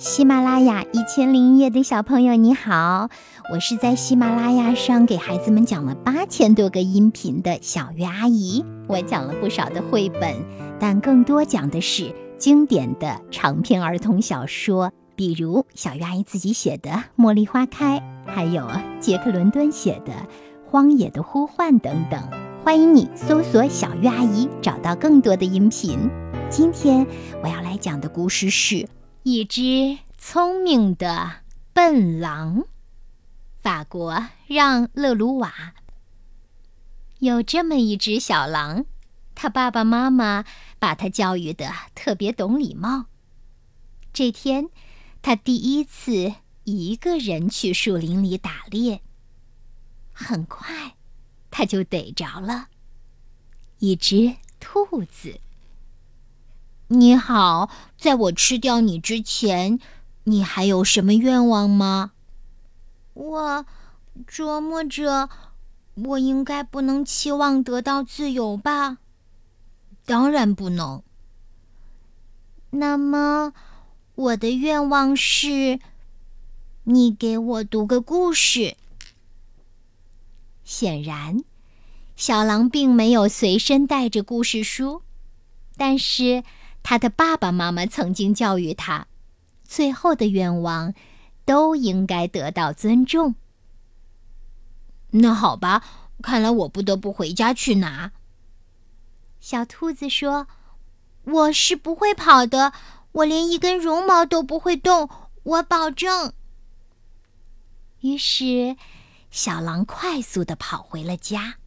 [0.00, 3.10] 喜马拉雅一千零一夜的小朋友，你好！
[3.52, 8.64] 我是在喜马拉雅上给孩子们讲了八千多个音频的小月阿姨。
[8.86, 10.34] 我讲了不少的绘本，
[10.78, 18.66] 但更多讲的是经典的长篇儿童小说，比如小月阿姨自己写的《茉莉花开》，还有
[19.00, 20.12] 杰克伦敦写的
[20.70, 22.18] 《荒野的呼唤》等等。
[22.64, 25.98] 欢迎你搜索“小月阿姨”，找到更多的音频。
[26.48, 27.06] 今天
[27.42, 28.88] 我要来讲的故事是。
[29.22, 31.42] 一只聪明的
[31.74, 32.64] 笨狼，
[33.58, 35.74] 法国让勒鲁瓦。
[37.18, 38.86] 有这么一只小狼，
[39.34, 40.46] 他爸爸妈妈
[40.78, 43.08] 把他教育的特别懂礼貌。
[44.10, 44.70] 这天，
[45.20, 49.02] 他第一次一个人去树林里打猎。
[50.14, 50.96] 很快，
[51.50, 52.68] 他就逮着了
[53.80, 55.38] 一只兔子。
[56.92, 59.78] 你好，在我吃掉你之前，
[60.24, 62.10] 你还有什么愿望吗？
[63.14, 63.64] 我
[64.26, 65.30] 琢磨着，
[65.94, 68.98] 我应该不能期望得到自由吧？
[70.04, 71.04] 当然不能。
[72.70, 73.52] 那么，
[74.16, 75.78] 我的愿望是，
[76.82, 78.76] 你给我读个故事。
[80.64, 81.44] 显然，
[82.16, 85.02] 小狼并没有随身带着故事书，
[85.76, 86.42] 但是。
[86.82, 89.06] 他的爸爸妈妈曾经教育他，
[89.64, 90.94] 最后的愿望
[91.44, 93.34] 都应该得到尊重。
[95.10, 95.84] 那好吧，
[96.22, 98.12] 看来我不得不回家去拿。
[99.40, 100.48] 小兔子说
[101.24, 102.72] ：“我是不会跑的，
[103.12, 105.08] 我连一根绒毛都不会动，
[105.42, 106.32] 我保证。”
[108.00, 108.76] 于是，
[109.30, 111.59] 小狼快速的跑回了家。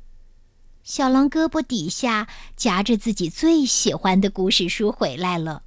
[0.84, 5.64] 小狼胳膊底下夹着自己最喜欢的故事书回来了，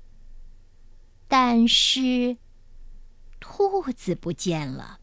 [1.26, 2.36] 但是
[3.40, 5.00] 兔子不见了。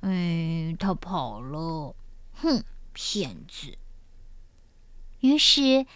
[0.00, 1.96] 哎，它跑了！
[2.34, 3.78] 哼，骗子！
[5.20, 5.86] 于是，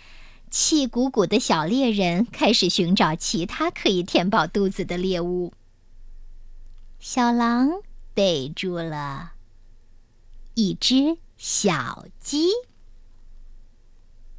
[0.50, 5.52] 气鼓鼓的小猎人开始寻找其他可以填饱肚子的猎物。
[6.98, 7.68] 小狼
[8.14, 9.34] 逮住了
[10.54, 12.48] 一只小鸡。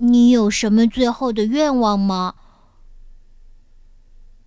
[0.06, 2.36] 你有什么最后的愿望吗？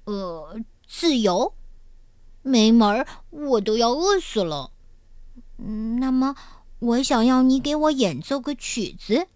[0.04, 1.54] 呃，自由，
[2.42, 4.70] 没门儿，我都要饿死了。
[5.56, 6.36] 嗯，那么
[6.78, 9.28] 我想要你给我演奏个曲子。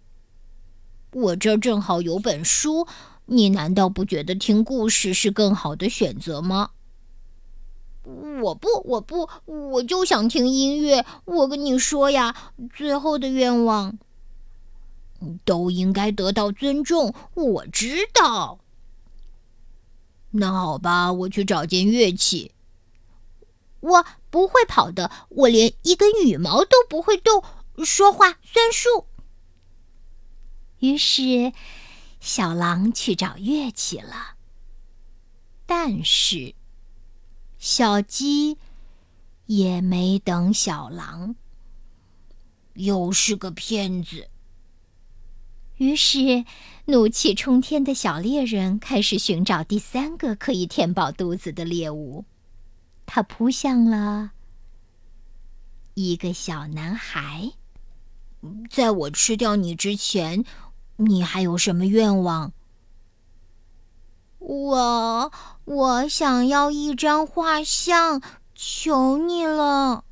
[1.12, 2.87] 我这儿正好有本书，
[3.25, 6.72] 你难道不觉得听故事是更好的选择吗？
[8.04, 11.06] 我不，我不，我就想听音乐。
[11.25, 12.37] 我跟你说呀，
[12.75, 13.98] 最后的愿望。
[15.44, 18.60] 都应该得到尊重，我知道。
[20.32, 22.53] 那好吧，我去找件乐器。
[23.81, 27.42] 我不会跑的，我连一根羽毛都不会动，
[27.84, 29.06] 说话算数。
[30.78, 31.52] 于是，
[32.20, 34.37] 小狼去找乐器了。
[35.66, 36.54] 但是，
[37.58, 38.58] 小鸡
[39.47, 41.34] 也没等小狼，
[42.75, 44.28] 又是个骗子。
[45.81, 46.45] 于是，
[46.85, 52.27] 怒气冲天的小猎人开始寻找第三个可以填饱肚子的猎物。
[53.07, 54.33] 他扑向了
[55.95, 57.53] 一个小男孩。
[58.69, 60.45] 在我吃掉你之前，
[60.97, 62.53] 你还有什么愿望？
[64.39, 65.33] 我
[65.65, 68.21] 我想要一张画像，
[68.55, 70.05] 求你了。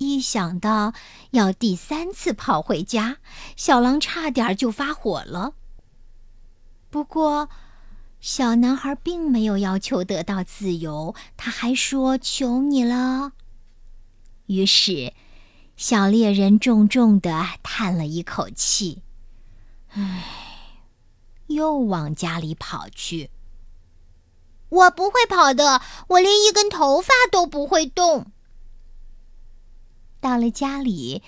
[0.00, 0.94] 一想到
[1.32, 3.18] 要第三次跑回家，
[3.54, 5.52] 小狼差点就发火了。
[6.88, 7.50] 不过，
[8.18, 13.32] 小男孩并没有要求得到自由，他还说：“求你了。”
[14.48, 15.12] 于是，
[15.76, 19.02] 小猎人重重的叹了一口气，
[19.90, 20.24] 唉，
[21.48, 23.28] 又往家里跑去。
[24.70, 28.32] 我不会跑的，我连一根头发都不会动。
[30.20, 31.22] 到了家里，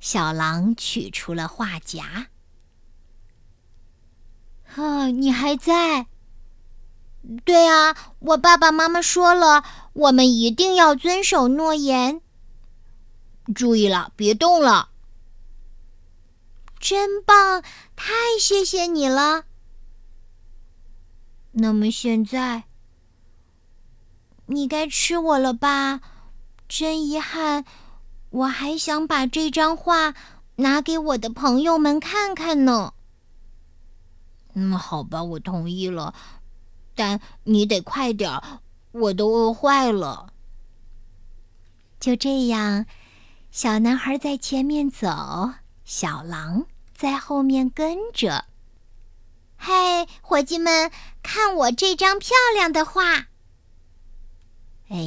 [0.00, 2.28] 小狼取出了画夹。
[4.76, 6.06] 啊，你还在？
[7.44, 9.64] 对啊，我爸爸妈妈说了，
[9.94, 12.20] 我们一定要遵守诺言。
[13.54, 14.90] 注意了，别动了。
[16.78, 17.62] 真棒，
[17.96, 19.44] 太谢谢你了。
[21.52, 22.64] 那么现在，
[24.46, 26.00] 你该吃我了吧？
[26.68, 27.64] 真遗憾。
[28.34, 30.12] 我还想把这张画
[30.56, 32.92] 拿给我的朋友们看看呢。
[34.54, 36.12] 嗯，好吧，我同意了。
[36.96, 38.60] 但你得快点儿，
[38.90, 40.32] 我都饿坏了。
[42.00, 42.86] 就这样，
[43.52, 45.06] 小男孩在前面走，
[45.84, 48.46] 小狼在后面跟着。
[49.56, 50.90] 嘿，伙计们，
[51.22, 53.28] 看我这张漂亮的画！
[54.88, 54.98] 哎，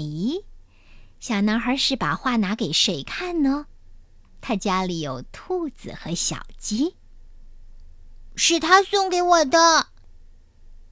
[1.20, 3.66] 小男孩是把画拿给谁看呢？
[4.40, 6.96] 他家里有兔子和小鸡，
[8.36, 9.88] 是他送给我的。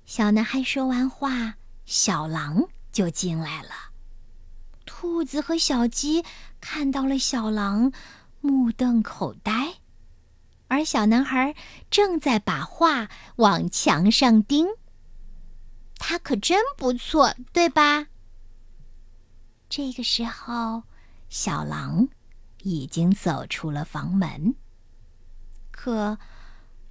[0.06, 1.56] 小男孩说完话，
[1.86, 3.70] 小狼就进来了。
[4.86, 6.24] 兔子和小鸡
[6.60, 7.92] 看到了小狼，
[8.42, 9.76] 目瞪口呆，
[10.68, 11.56] 而小男孩
[11.90, 14.68] 正在把画往墙上钉。
[15.98, 18.08] 他可真不错，对吧？
[19.78, 20.84] 这个时候，
[21.28, 22.08] 小狼。
[22.64, 24.56] 已经走出了房门，
[25.70, 26.18] 可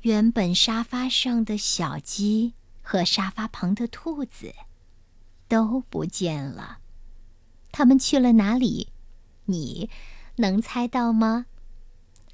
[0.02, 4.54] 原本沙发上的小鸡和沙发旁的兔子
[5.48, 6.78] 都不见了。
[7.72, 8.90] 他们去了哪里？
[9.46, 9.90] 你
[10.37, 11.46] 能猜到吗？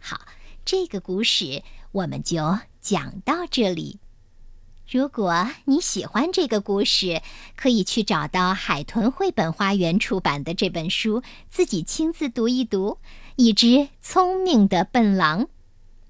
[0.01, 0.27] 好，
[0.65, 1.63] 这个故事
[1.93, 4.01] 我们就讲到这里。
[4.91, 7.23] 如果你喜欢这个故事，
[7.55, 12.99] 可以去找到海豚绘本花园出版的这本书，自己亲自读一读。
[13.37, 15.47] 一只聪明的笨狼，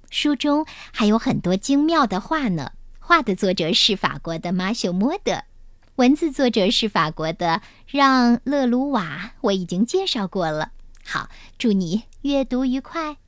[0.09, 2.73] 书中还有很多精妙的画呢。
[2.99, 5.43] 画的作者是法国的马修·莫德，
[5.97, 9.33] 文字作者是法国的让·勒鲁瓦。
[9.43, 10.71] 我已经介绍过了。
[11.05, 11.29] 好，
[11.59, 13.19] 祝你阅读愉快。